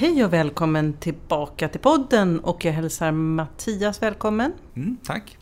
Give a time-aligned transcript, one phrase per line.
[0.00, 4.52] Hej och välkommen tillbaka till podden och jag hälsar Mattias välkommen.
[4.74, 5.38] Mm, tack.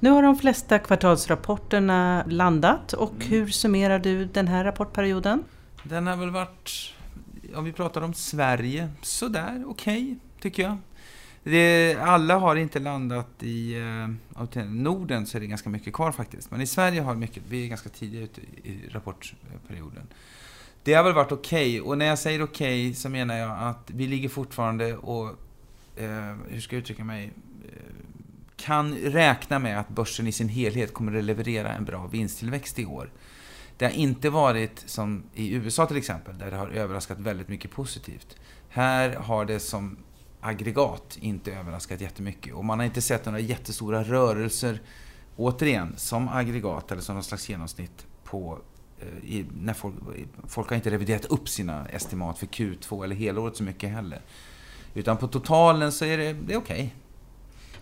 [0.00, 3.28] Nu har de flesta kvartalsrapporterna landat och mm.
[3.28, 5.44] hur summerar du den här rapportperioden?
[5.82, 6.94] Den har väl varit,
[7.54, 10.76] om vi pratar om Sverige, sådär okej, okay, tycker jag.
[11.42, 13.76] Det, alla har inte landat i
[14.54, 16.50] uh, Norden, så är det ganska mycket kvar faktiskt.
[16.50, 20.06] Men i Sverige har mycket, vi är ganska tidiga ute i rapportperioden.
[20.84, 21.90] Det har väl varit okej, okay.
[21.90, 25.28] och när jag säger okej okay, så menar jag att vi ligger fortfarande och,
[25.96, 27.32] eh, hur ska jag uttrycka mig,
[27.64, 27.72] eh,
[28.56, 32.86] kan räkna med att börsen i sin helhet kommer att leverera en bra vinsttillväxt i
[32.86, 33.10] år.
[33.76, 37.70] Det har inte varit som i USA till exempel, där det har överraskat väldigt mycket
[37.70, 38.36] positivt.
[38.68, 39.96] Här har det som
[40.40, 42.54] aggregat inte överraskat jättemycket.
[42.54, 44.80] Och man har inte sett några jättestora rörelser,
[45.36, 48.58] återigen, som aggregat eller som någon slags genomsnitt på
[49.24, 49.94] i, när folk,
[50.48, 54.20] folk har inte reviderat upp sina estimat för Q2 eller helåret så mycket heller.
[54.94, 56.76] Utan på totalen så är det, det är okej.
[56.76, 56.90] Okay.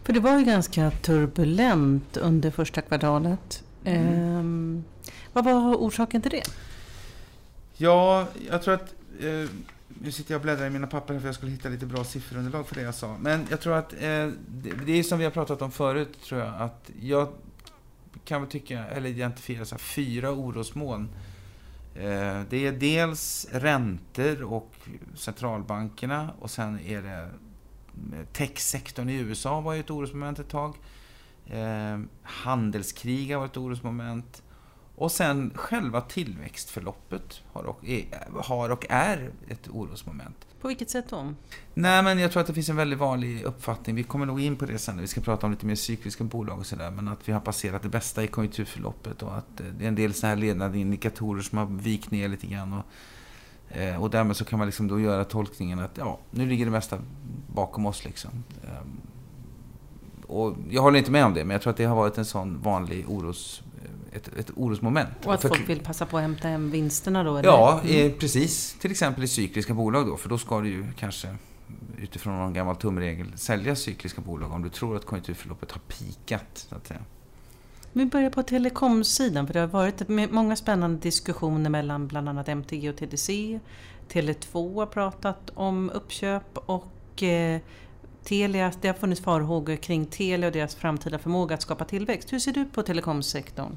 [0.03, 3.64] För det var ju ganska turbulent under första kvartalet.
[3.84, 4.06] Mm.
[4.06, 4.84] Ehm,
[5.33, 6.42] vad var orsaken till det?
[7.77, 9.50] Ja, jag tror att eh,
[9.89, 12.67] nu sitter jag och bläddrar i mina papper för jag skulle hitta lite bra sifferunderlag
[12.67, 13.17] för det jag sa.
[13.20, 13.98] Men jag tror att, eh,
[14.48, 17.28] det, det är som vi har pratat om förut, tror jag, att jag
[18.25, 21.09] kan väl tycka, eller identifiera så här, fyra orosmoln.
[21.95, 24.75] Eh, det är dels räntor och
[25.15, 27.31] centralbankerna och sen är det
[28.19, 30.75] eh, techsektorn i USA var ju ett orosmoment ett tag.
[31.47, 34.43] Eh, handelskrig har varit ett orosmoment.
[35.01, 40.47] Och sen själva tillväxtförloppet har och, är, har och är ett orosmoment.
[40.61, 41.34] På vilket sätt då?
[41.75, 43.97] Nej, men jag tror att det finns en väldigt vanlig uppfattning.
[43.97, 46.25] Vi kommer nog in på det sen när vi ska prata om lite mer cykliska
[46.25, 46.91] bolag och sådär.
[46.91, 50.15] Men att vi har passerat det bästa i konjunkturförloppet och att det är en del
[50.15, 52.73] sådana här ledande indikatorer som har vikt ner lite grann.
[52.73, 52.87] Och,
[53.77, 56.70] eh, och därmed så kan man liksom då göra tolkningen att ja, nu ligger det
[56.70, 56.98] mesta
[57.55, 58.30] bakom oss liksom.
[58.64, 59.01] Ehm,
[60.27, 62.24] och jag håller inte med om det, men jag tror att det har varit en
[62.24, 63.63] sån vanlig oros
[64.13, 65.27] ett, ett orosmoment.
[65.27, 67.37] Och att folk vill passa på att hämta hem vinsterna då?
[67.37, 67.48] Eller?
[67.48, 68.13] Ja, mm.
[68.19, 68.77] precis.
[68.81, 71.29] Till exempel i cykliska bolag då, för då ska du ju kanske
[71.98, 76.75] utifrån någon gammal tumregel sälja cykliska bolag om du tror att konjunkturförloppet har pikat, så
[76.75, 77.01] att säga.
[77.93, 82.91] Vi börjar på telekomsidan, för det har varit många spännande diskussioner mellan bland annat MTG
[82.91, 83.61] och TDC.
[84.09, 87.61] Tele2 har pratat om uppköp och eh,
[88.25, 92.33] Telia, det har funnits farhågor kring Telia och deras framtida förmåga att skapa tillväxt.
[92.33, 93.77] Hur ser du på telekomsektorn?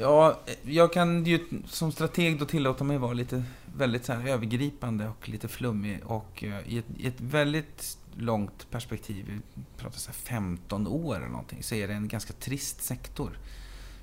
[0.00, 3.42] Ja, jag kan ju som strateg då tillåta mig vara lite
[3.76, 6.00] väldigt så här övergripande och lite flummig.
[6.04, 11.28] Och eh, i ett, i ett väldigt långt perspektiv, vi pratar så 15 år eller
[11.28, 13.38] någonting, så är det en ganska trist sektor.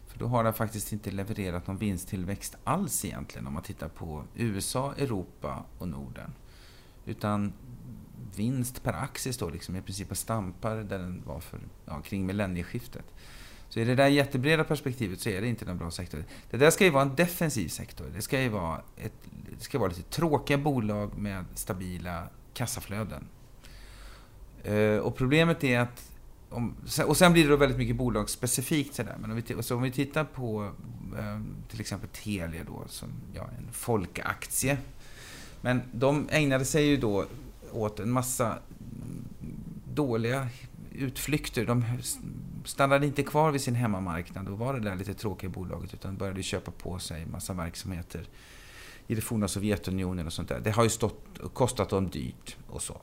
[0.07, 4.23] För då har den faktiskt inte levererat någon vinsttillväxt alls egentligen om man tittar på
[4.35, 6.33] USA, Europa och Norden.
[7.05, 7.53] Utan
[8.35, 12.25] vinst per aktie står liksom i princip och stampar där den var för, ja, kring
[12.25, 13.05] millennieskiftet.
[13.75, 16.23] Så i det där jättebreda perspektivet så är det inte en bra sektor.
[16.49, 18.05] Det där ska ju vara en defensiv sektor.
[18.15, 19.13] Det ska ju vara, ett,
[19.57, 23.27] det ska vara lite tråkiga bolag med stabila kassaflöden.
[24.63, 26.11] Eh, och problemet är att
[26.49, 26.75] om,
[27.05, 29.17] och sen blir det då väldigt mycket bolagsspecifikt sådär.
[29.19, 30.71] Men om vi, så om vi tittar på
[31.17, 34.77] eh, till exempel Telia då, som ja, en folkaktie.
[35.61, 37.25] Men de ägnade sig ju då
[37.71, 38.57] åt en massa
[39.93, 40.47] dåliga
[40.91, 41.65] utflykter.
[41.65, 41.85] De
[42.65, 46.43] stannade inte kvar vid sin hemmamarknad och var det där lite tråkiga bolaget utan började
[46.43, 48.27] köpa på sig massa verksamheter
[49.07, 50.59] i det forna Sovjetunionen och sånt där.
[50.59, 53.01] Det har ju stått, kostat dem dyrt och så.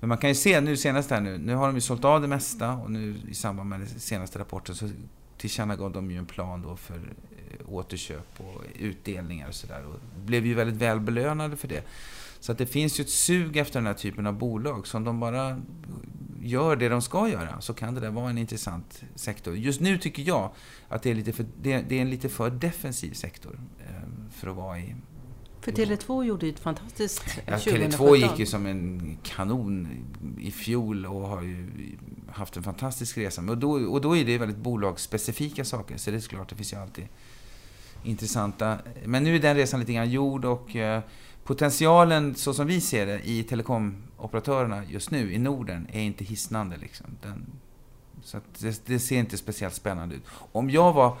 [0.00, 2.20] Men man kan ju se nu senast här nu, nu har de ju sålt av
[2.20, 4.90] det mesta och nu i samband med den senaste rapporten så
[5.36, 9.84] tillkännagav de ju en plan då för eh, återköp och utdelningar och sådär.
[9.86, 11.84] Och blev ju väldigt välbelönade för det.
[12.40, 14.86] Så att det finns ju ett sug efter den här typen av bolag.
[14.86, 15.60] Så om de bara
[16.42, 19.56] gör det de ska göra så kan det där vara en intressant sektor.
[19.56, 20.50] Just nu tycker jag
[20.88, 24.56] att det är, lite för, det är, en lite för defensiv sektor ehm, för att
[24.56, 24.94] vara i.
[25.60, 29.88] För Tele2 gjorde ju ett fantastiskt ja, Tele2 gick ju som en kanon
[30.38, 31.68] i fjol och har ju
[32.30, 33.42] haft en fantastisk resa.
[33.42, 36.72] Och då, och då är det väldigt bolagsspecifika saker, så det är klart, det finns
[36.72, 37.08] ju alltid
[38.04, 38.78] intressanta.
[39.04, 41.02] Men nu är den resan lite grann gjord och eh,
[41.44, 43.42] potentialen så som vi ser det i
[44.22, 46.76] telekomoperatörerna just nu i Norden är inte hisnande.
[46.76, 47.06] Liksom.
[47.22, 47.46] Den,
[48.22, 50.22] så det, det, ser inte speciellt spännande ut.
[50.52, 51.16] Om jag var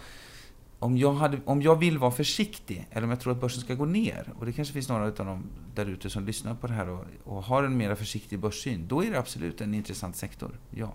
[0.78, 3.74] om jag, hade, om jag vill vara försiktig, eller om jag tror att börsen ska
[3.74, 5.44] gå ner, och det kanske finns några av dem
[5.74, 9.04] där ute som lyssnar på det här och, och har en mer försiktig börssyn, då
[9.04, 10.92] är det absolut en intressant sektor, ja.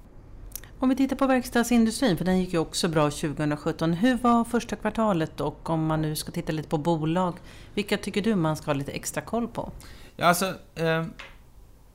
[0.79, 3.93] Om vi tittar på verkstadsindustrin, för den gick ju också bra 2017.
[3.93, 7.35] Hur var första kvartalet och om man nu ska titta lite på bolag,
[7.73, 9.71] vilka tycker du man ska ha lite extra koll på?
[10.15, 10.45] Ja, alltså,
[10.75, 11.05] eh,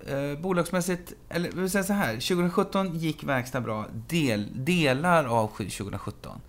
[0.06, 6.40] eh, bolagsmässigt, eller vi säger så här, 2017 gick verkstad bra, del, delar av 2017.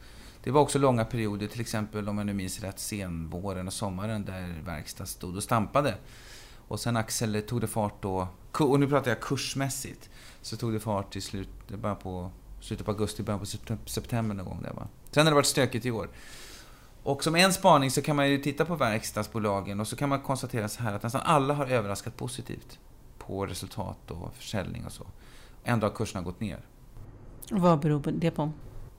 [0.44, 4.26] Det var också långa perioder, till exempel om jag nu minns rätt, senvåren och sommaren
[4.26, 5.96] där verkstad stod och stampade.
[6.68, 8.28] Och sen Axel tog det fart då,
[8.60, 10.10] och nu pratar jag kursmässigt,
[10.42, 14.46] så tog det fart i slutet, bara på, slutet på augusti, början på september någon
[14.46, 14.88] gång där va.
[15.12, 16.10] Sen har det varit stökigt i år.
[17.04, 20.22] Och som en spaning så kan man ju titta på verkstadsbolagen och så kan man
[20.22, 22.80] konstatera så här att nästan alla har överraskat positivt
[23.28, 25.08] på resultat och försäljning och så.
[25.64, 26.60] Ändå har kurserna gått ner.
[27.52, 28.52] Vad beror det på?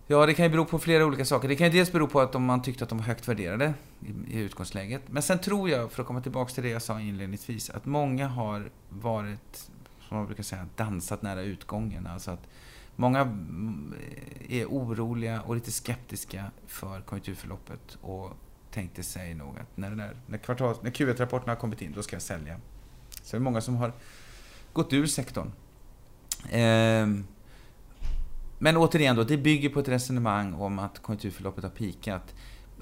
[0.06, 1.48] Ja, det kan ju bero på flera olika saker.
[1.48, 4.36] Det kan ju dels bero på att man tyckte att de var högt värderade i,
[4.36, 5.02] i utgångsläget.
[5.06, 8.28] Men sen tror jag, för att komma tillbaka till det jag sa inledningsvis, att många
[8.28, 9.70] har varit,
[10.08, 12.06] som man brukar säga, dansat nära utgången.
[12.06, 12.48] Alltså att
[12.96, 13.20] många
[14.48, 18.30] är oroliga och lite skeptiska för konjunkturförloppet och
[18.70, 20.36] tänkte sig nog att när, när, när,
[20.82, 22.60] när Q1-rapporterna har kommit in, då ska jag sälja.
[23.24, 23.92] Så det är många som har
[24.72, 25.52] gått ur sektorn.
[26.50, 27.24] Ehm,
[28.58, 32.34] men återigen då, det bygger på ett resonemang om att konjunkturförloppet har pikat.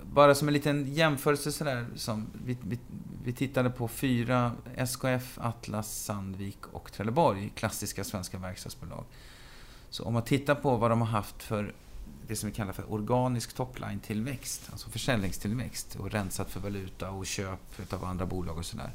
[0.03, 2.79] Bara som en liten jämförelse sådär, som vi, vi,
[3.25, 9.05] vi tittade på fyra SKF, Atlas, Sandvik och Trelleborg, klassiska svenska verkstadsbolag.
[9.91, 11.75] Så om man tittar på vad de har haft för
[12.27, 17.93] det som vi kallar för organisk topline-tillväxt, alltså försäljningstillväxt och rensat för valuta och köp
[17.93, 18.91] av andra bolag och sådär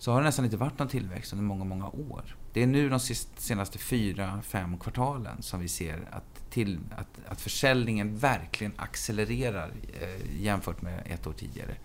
[0.00, 2.36] så har det nästan inte varit någon tillväxt under många, många år.
[2.52, 7.40] Det är nu de senaste fyra, fem kvartalen som vi ser att, till, att, att
[7.40, 11.76] försäljningen verkligen accelererar eh, jämfört med ett år tidigare.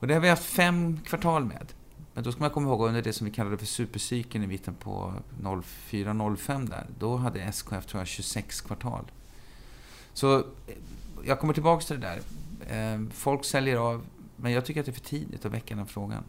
[0.00, 1.72] Och det har vi haft fem kvartal med.
[2.14, 4.74] Men då ska man komma ihåg under det som vi kallade för supercykeln i mitten
[4.74, 6.86] på 04-05 där.
[6.98, 9.10] Då hade SKF, tror jag, 26 kvartal.
[10.12, 10.44] Så
[11.24, 12.94] jag kommer tillbaka till det där.
[12.94, 15.86] Eh, folk säljer av, men jag tycker att det är för tidigt att väcka den
[15.86, 16.24] frågan.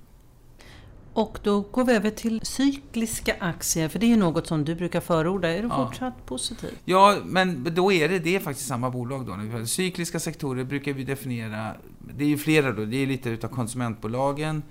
[1.17, 5.01] Och då går vi över till cykliska aktier, för det är något som du brukar
[5.01, 5.49] förorda.
[5.49, 5.85] Är du ja.
[5.85, 6.69] fortsatt positiv?
[6.85, 9.65] Ja, men då är det, det är faktiskt samma bolag då.
[9.65, 14.63] Cykliska sektorer brukar vi definiera, det är ju flera då, det är lite utav konsumentbolagen.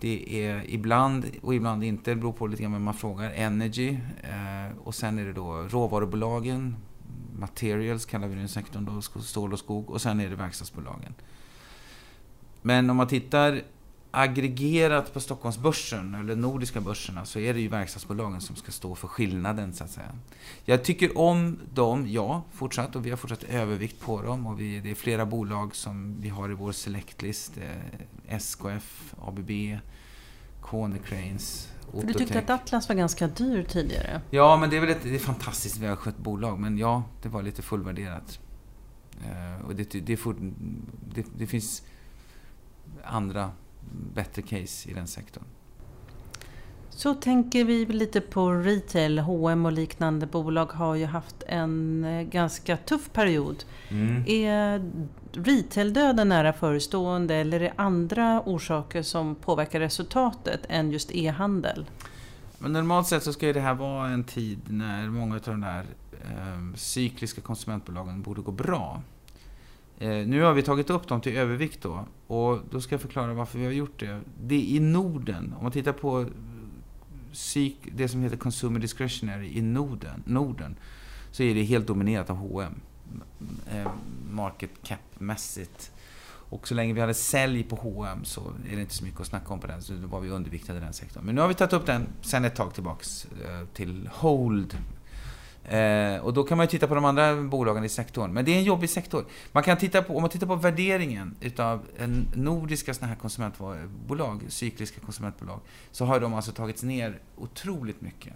[0.00, 3.98] Det är ibland, och ibland inte, det beror på lite grann vem man frågar, Energy.
[4.22, 6.76] Eh, och sen är det då råvarubolagen,
[7.38, 9.90] Materials kallar vi den sektorn då, stål och skog.
[9.90, 11.14] Och sen är det verkstadsbolagen.
[12.62, 13.62] Men om man tittar
[14.14, 19.08] aggregerat på Stockholmsbörsen, eller nordiska börserna, så är det ju verkstadsbolagen som ska stå för
[19.08, 20.12] skillnaden, så att säga.
[20.64, 24.46] Jag tycker om dem, ja, fortsatt, och vi har fortsatt övervikt på dem.
[24.46, 27.52] Och vi, det är flera bolag som vi har i vår selectlist.
[27.56, 29.50] Eh, SKF, ABB,
[30.60, 34.20] Konecranes, För du tyckte att Atlas var ganska dyr tidigare?
[34.30, 37.28] Ja, men det är väl ett, det är ett fantastiskt välskött bolag, men ja, det
[37.28, 38.38] var lite fullvärderat.
[39.18, 40.18] Uh, och det, det,
[41.14, 41.82] det, det finns
[43.04, 43.50] andra
[44.14, 45.44] bättre case i den sektorn.
[46.96, 49.18] Så tänker vi lite på retail.
[49.18, 53.64] H&M och liknande bolag har ju haft en eh, ganska tuff period.
[53.88, 54.24] Mm.
[54.26, 54.90] Är
[55.32, 61.86] retail-döden nära förestående eller är det andra orsaker som påverkar resultatet än just e-handel?
[62.58, 65.60] Men normalt sett så ska ju det här vara en tid när många av de
[65.60, 69.02] där eh, cykliska konsumentbolagen borde gå bra.
[69.98, 72.04] Eh, nu har vi tagit upp dem till övervikt då.
[72.26, 74.20] Och då ska jag förklara varför vi har gjort det.
[74.42, 76.26] Det är i Norden, om man tittar på eh,
[77.32, 80.76] psyk, det som heter Consumer Discretionary i Norden, Norden
[81.30, 82.74] så är det helt dominerat av H&M
[84.30, 85.90] Market cap-mässigt.
[86.48, 89.26] Och så länge vi hade sälj på H&M så är det inte så mycket att
[89.26, 89.82] snacka om på den.
[89.82, 91.24] Så då var vi underviktade i den sektorn.
[91.24, 93.26] Men nu har vi tagit upp den sen ett tag tillbaks
[93.74, 94.78] till Hold
[95.68, 98.32] Eh, och då kan man ju titta på de andra bolagen i sektorn.
[98.32, 99.24] Men det är en jobbig sektor.
[99.52, 104.42] Man kan titta på, om man tittar på värderingen utav en nordiska såna här konsumentbolag,
[104.48, 108.32] cykliska konsumentbolag, så har de alltså tagits ner otroligt mycket.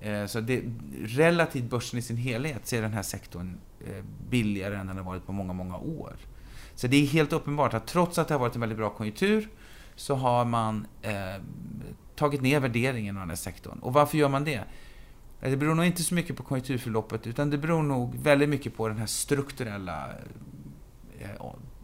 [0.00, 0.62] Eh, så det,
[1.04, 5.04] relativt börsen i sin helhet så är den här sektorn eh, billigare än den har
[5.04, 6.16] varit på många, många år.
[6.74, 9.48] Så det är helt uppenbart att trots att det har varit en väldigt bra konjunktur
[9.96, 11.12] så har man eh,
[12.16, 13.78] tagit ner värderingen av den här sektorn.
[13.78, 14.60] Och varför gör man det?
[15.42, 18.76] Eh, det beror nog inte så mycket på konjunkturförloppet, utan det beror nog väldigt mycket
[18.76, 20.10] på den här strukturella
[21.18, 21.28] eh,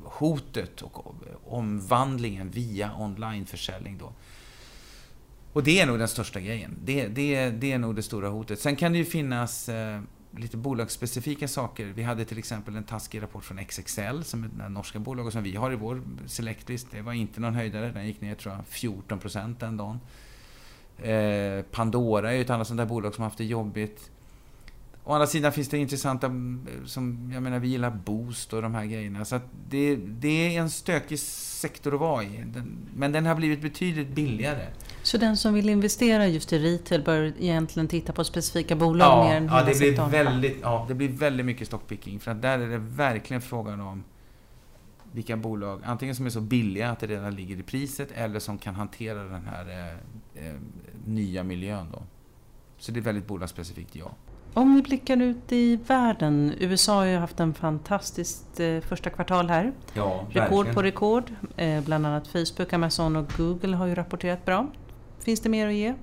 [0.04, 1.14] hotet och
[1.46, 4.12] omvandlingen via onlineförsäljning då.
[5.52, 6.78] Och det är nog den största grejen.
[6.84, 8.60] Det, det, det är nog det stora hotet.
[8.60, 10.00] Sen kan det ju finnas eh,
[10.36, 11.86] lite bolagsspecifika saker.
[11.86, 15.42] Vi hade till exempel en taskig rapport från XXL, som är det norska bolaget som
[15.42, 16.86] vi har i vår selectlist.
[16.90, 19.20] Det var inte någon höjdare, den gick ner tror jag 14
[19.58, 20.00] den dagen.
[21.02, 24.10] Eh, Pandora är ju ett annat sånt där bolag som har haft det jobbigt.
[25.04, 26.30] Å andra sidan finns det intressanta,
[26.86, 29.24] som, jag menar, vi gillar Boost och de här grejerna.
[29.24, 32.44] Så det, det är en stökig sektor att vara i.
[32.46, 34.66] Den, men den har blivit betydligt billigare.
[35.02, 39.28] Så den som vill investera just i retail bör egentligen titta på specifika bolag ja,
[39.28, 42.20] mer än ja, det blir väldigt, Ja, det blir väldigt mycket stockpicking.
[42.20, 44.04] För att där är det verkligen frågan om
[45.12, 48.58] vilka bolag, antingen som är så billiga att det redan ligger i priset, eller som
[48.58, 49.96] kan hantera den här
[50.42, 50.54] eh,
[51.06, 52.02] nya miljön då.
[52.78, 54.10] Så det är väldigt bolagsspecifikt, ja.
[54.54, 56.54] Om vi blickar ut i världen.
[56.58, 59.72] USA har ju haft en fantastiskt eh, första kvartal här.
[59.94, 60.74] Ja, rekord verkligen.
[60.74, 61.32] på rekord.
[61.56, 64.66] Eh, bland annat Facebook, Amazon och Google har ju rapporterat bra.
[65.18, 65.94] Finns det mer att ge?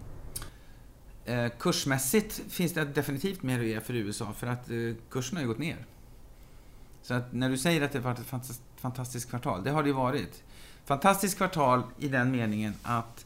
[1.25, 4.77] Eh, kursmässigt finns det definitivt mer att ge för USA för att eh,
[5.09, 5.85] kursen har ju gått ner.
[7.01, 9.95] Så att när du säger att det varit ett fantastiskt kvartal, det har det ju
[9.95, 10.43] varit.
[10.85, 13.25] Fantastiskt kvartal i den meningen att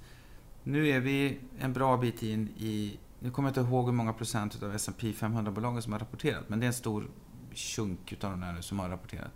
[0.64, 4.14] nu är vi en bra bit in i nu kommer jag inte ihåg hur många
[4.14, 7.08] procent av S&P 500-bolagen som har rapporterat, men det är en stor
[7.54, 9.32] chunk utav de där som har rapporterat.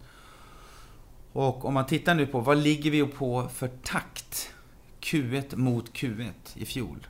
[1.34, 4.53] Och om man tittar nu på vad ligger vi på för takt
[5.01, 7.08] Q1 mot Q1 i fjol.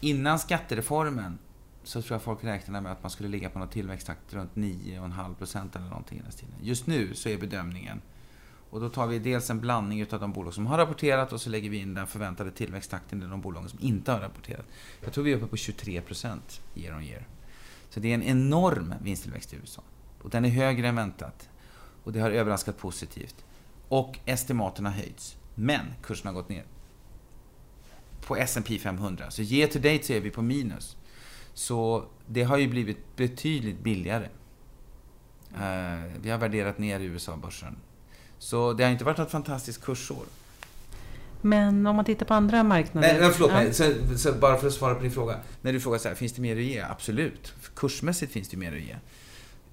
[0.00, 1.38] Innan skattereformen
[1.82, 5.76] så tror jag folk räknade med att man skulle ligga på någon tillväxttakt runt 9,5%
[5.76, 6.54] eller någonting i den stilen.
[6.62, 8.00] Just nu så är bedömningen
[8.74, 11.50] och då tar vi dels en blandning utav de bolag som har rapporterat och så
[11.50, 14.66] lägger vi in den förväntade tillväxttakten i de bolag som inte har rapporterat.
[15.00, 16.38] Jag tror vi är uppe på 23%
[16.74, 17.26] year on year.
[17.88, 19.82] Så det är en enorm vinsttillväxt i USA.
[20.22, 21.48] Och den är högre än väntat.
[22.04, 23.44] Och det har överraskat positivt.
[23.88, 25.36] Och estimaten har höjts.
[25.54, 26.64] Men kursen har gått ner.
[28.26, 29.30] På S&P 500.
[29.30, 30.96] Så year to date så är vi på minus.
[31.52, 34.28] Så det har ju blivit betydligt billigare.
[35.54, 37.76] Eh, vi har värderat ner USA-börsen
[38.44, 40.24] så det har inte varit något fantastiskt kursår.
[41.40, 43.20] Men om man tittar på andra marknader?
[43.20, 43.74] Nej, förlåt mig.
[43.74, 45.38] Så, så bara för att svara på din fråga.
[45.62, 46.80] När du frågar så här, finns det mer att ge?
[46.80, 47.54] Absolut.
[47.74, 48.96] Kursmässigt finns det mer att ge.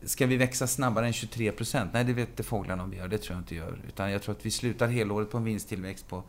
[0.03, 3.07] Ska vi växa snabbare än 23% Nej, det vet inte fåglarna om vi gör.
[3.07, 3.79] Det tror jag inte gör.
[3.87, 6.23] Utan jag tror att vi slutar helåret på en vinsttillväxt på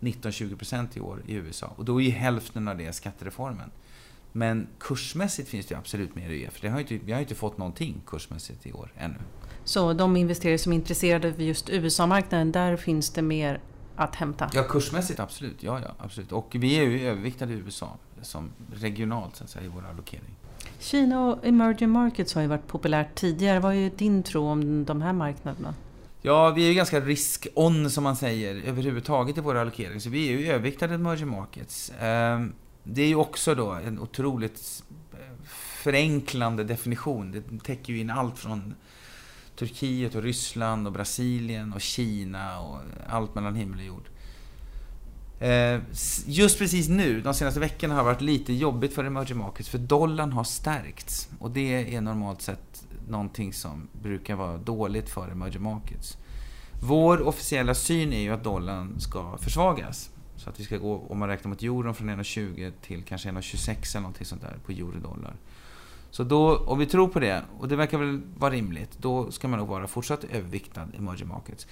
[0.00, 1.72] 19-20% i år i USA.
[1.76, 3.70] Och då är ju hälften av det skattereformen.
[4.32, 6.50] Men kursmässigt finns det absolut mer att ge.
[6.50, 9.18] För det har inte, vi har inte fått någonting kursmässigt i år ännu.
[9.66, 13.60] Så de investerare som är intresserade av just USA-marknaden, där finns det mer
[13.96, 14.50] att hämta?
[14.54, 15.62] Ja, kursmässigt absolut.
[15.62, 16.32] Ja, ja, absolut.
[16.32, 20.34] Och vi är ju överviktade i USA som regionalt så att säga, i vår allokering.
[20.78, 23.60] Kina och emerging markets har ju varit populärt tidigare.
[23.60, 25.74] Vad är din tro om de här marknaderna?
[26.22, 30.00] Ja, vi är ju ganska risk-on som man säger överhuvudtaget i vår allokering.
[30.00, 31.92] Så vi är ju överviktade i emerging markets.
[32.00, 32.52] Ehm,
[32.84, 34.82] det är ju också då en otroligt
[35.12, 35.18] eh,
[35.82, 37.32] förenklande definition.
[37.32, 38.74] Det täcker ju in allt från
[39.56, 44.08] Turkiet och Ryssland och Brasilien och Kina och allt mellan himmel och jord.
[45.38, 45.80] Eh,
[46.26, 49.78] just precis nu, de senaste veckorna, har det varit lite jobbigt för emerging markets för
[49.78, 51.28] dollarn har stärkts.
[51.38, 56.18] Och det är normalt sett någonting som brukar vara dåligt för emerging markets.
[56.82, 60.10] Vår officiella syn är ju att dollarn ska försvagas.
[60.36, 63.92] Så att vi ska gå, om man räknar mot euron, från 1,20 till kanske 1,26
[63.94, 65.34] eller någonting sånt där på euro-dollar.
[66.16, 69.48] Så då, om vi tror på det, och det verkar väl vara rimligt, då ska
[69.48, 71.66] man nog vara fortsatt överviktad i emerging markets.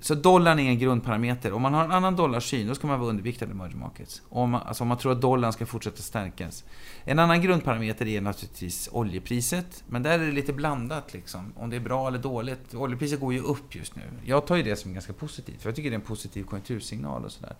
[0.00, 1.52] Så dollarn är en grundparameter.
[1.52, 4.22] Om man har en annan dollarsyn, då ska man vara underviktad i emerging markets.
[4.28, 6.64] Om man, alltså om man tror att dollarn ska fortsätta stärkas.
[7.04, 9.84] En annan grundparameter är naturligtvis oljepriset.
[9.86, 11.52] Men där är det lite blandat, liksom.
[11.56, 12.74] om det är bra eller dåligt.
[12.74, 14.02] Oljepriset går ju upp just nu.
[14.24, 17.24] Jag tar ju det som ganska positivt, för jag tycker det är en positiv konjunktursignal
[17.24, 17.56] och sådär.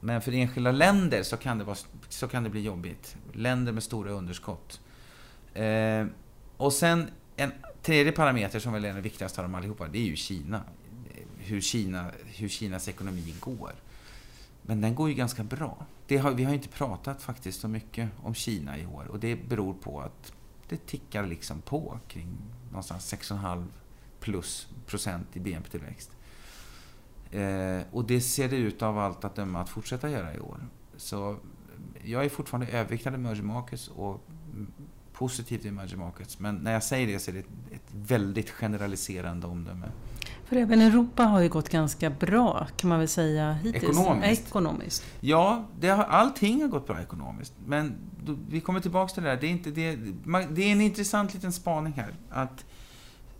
[0.00, 1.76] Men för enskilda länder så kan det, vara,
[2.08, 3.16] så kan det bli jobbigt.
[3.32, 4.80] Länder med stora underskott.
[5.54, 6.06] Eh,
[6.56, 7.52] och sen en
[7.82, 10.62] tredje parameter som väl är den viktigaste av dem allihopa, det är ju Kina.
[11.38, 12.10] Hur, Kina.
[12.24, 13.72] hur Kinas ekonomi går.
[14.62, 15.86] Men den går ju ganska bra.
[16.10, 19.74] Har, vi har inte pratat faktiskt så mycket om Kina i år och det beror
[19.74, 20.32] på att
[20.68, 22.38] det tickar liksom på kring
[22.70, 23.66] någonstans 6,5
[24.20, 26.17] plus procent i BNP-tillväxt.
[27.30, 30.60] Eh, och det ser det ut av allt att döma att fortsätta göra i år.
[30.96, 31.36] Så
[32.04, 34.24] jag är fortfarande överviktad i emerging markets och
[35.12, 36.38] positivt i emerging markets.
[36.38, 37.40] Men när jag säger det så är det
[37.74, 39.86] ett väldigt generaliserande omdöme.
[40.44, 43.84] För även Europa har ju gått ganska bra kan man väl säga hittills.
[43.84, 44.46] Ekonomiskt?
[44.46, 45.04] Ekonomiskt.
[45.20, 47.54] Ja, det har, allting har gått bra ekonomiskt.
[47.66, 47.94] Men
[48.24, 49.40] då, vi kommer tillbaka till det där.
[49.40, 49.96] Det är, inte det,
[50.50, 52.14] det är en intressant liten spaning här.
[52.30, 52.64] Att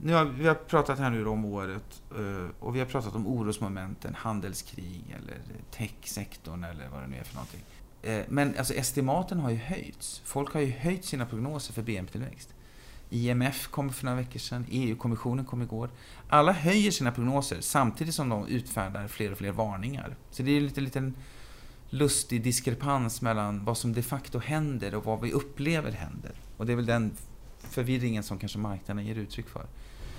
[0.00, 3.26] nu har, vi har pratat här nu om året eh, och vi har pratat om
[3.26, 5.38] orosmomenten, handelskrig eller
[5.70, 7.60] techsektorn eller vad det nu är för någonting.
[8.02, 10.22] Eh, men alltså estimaten har ju höjts.
[10.24, 12.54] Folk har ju höjt sina prognoser för BNP-tillväxt.
[13.10, 15.90] IMF kom för några veckor sedan, EU-kommissionen kom igår.
[16.28, 20.16] Alla höjer sina prognoser samtidigt som de utfärdar fler och fler varningar.
[20.30, 21.14] Så det är en liten, liten
[21.90, 26.32] lustig diskrepans mellan vad som de facto händer och vad vi upplever händer.
[26.56, 27.12] Och det är väl den
[27.60, 29.66] förvirringen som kanske marknaden ger uttryck för.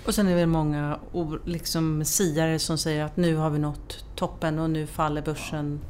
[0.06, 0.98] Och sen är det väl många
[1.44, 5.80] liksom, siare som säger att nu har vi nått toppen och nu faller börsen.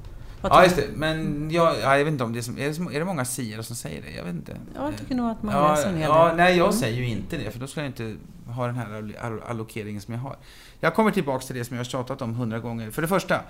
[0.43, 0.89] Ja, just det.
[0.95, 2.43] Men jag, ja, jag vet inte om det är,
[2.73, 4.11] som, är, det, många siare som säger det?
[4.11, 4.57] Jag vet inte.
[4.75, 6.37] Ja, jag tycker nog att man ja, läser en hel ja, del.
[6.37, 6.81] Nej, jag Mm.
[6.81, 8.17] säger ju inte det, för då skulle jag inte
[8.53, 10.37] ha den här all- all- allokeringen som jag har.
[10.81, 12.91] Jag kommer tillbaks till det som jag har tjatat om hundra gånger.
[12.91, 13.41] För det första,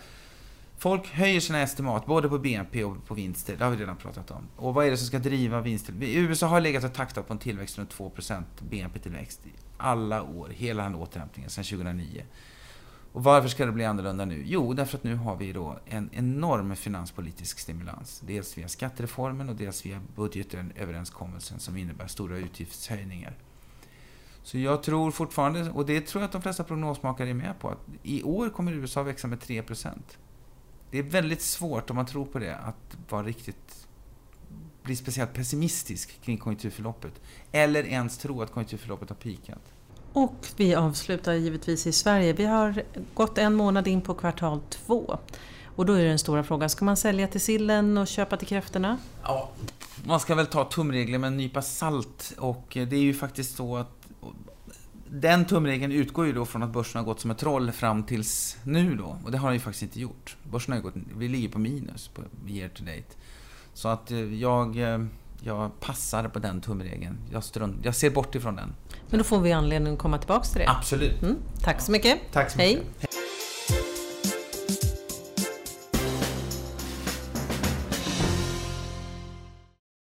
[0.81, 3.57] folk höjer sina estimat både på BNP och på vinster.
[3.57, 4.49] Det har vi redan pratat om.
[4.57, 5.95] Och vad är det som ska driva vinster?
[6.01, 10.83] USA har legat och taktat på en tillväxt runt 2% BNP-tillväxt i alla år, hela
[10.83, 12.25] den återhämtningen sedan 2009.
[13.13, 14.43] Och varför ska det bli annorlunda nu?
[14.47, 18.23] Jo, därför att nu har vi då en enorm finanspolitisk stimulans.
[18.27, 23.37] Dels via skattereformen och dels via budgetöverenskommelsen som innebär stora utgiftshöjningar.
[24.43, 27.69] Så jag tror fortfarande, och det tror jag att de flesta prognosmakare är med på,
[27.69, 29.89] att i år kommer USA växa med 3%.
[30.91, 33.87] Det är väldigt svårt, om man tror på det, att vara riktigt
[34.83, 37.13] bli speciellt pessimistisk kring konjunkturförloppet.
[37.53, 39.63] Eller ens tro att konjunkturförloppet har peakat.
[40.13, 42.33] Och vi avslutar givetvis i Sverige.
[42.33, 42.83] Vi har
[43.15, 45.19] gått en månad in på kvartal två.
[45.77, 48.99] Och då är den stora frågan, ska man sälja till sillen och köpa till kräftorna?
[49.23, 49.51] Ja,
[50.05, 53.77] man ska väl ta tumregler med en nypa salt och det är ju faktiskt så
[53.77, 54.00] att
[55.13, 58.57] den tumregeln utgår ju då från att börsen har gått som ett troll fram tills
[58.65, 59.17] nu då.
[59.25, 60.37] Och det har den ju faktiskt inte gjort.
[60.51, 63.17] Börsen har ju gått, vi ligger på minus på year to date.
[63.75, 65.05] Så att eh, jag, eh,
[65.41, 67.19] jag passar på den tumregeln.
[67.33, 68.75] Jag, strunt, jag ser bort ifrån den.
[69.09, 70.71] Men då får vi anledning att komma tillbaka till det.
[70.71, 71.23] Absolut.
[71.23, 72.19] Mm, tack så mycket.
[72.33, 72.75] Tack så Hej.
[72.77, 73.20] mycket.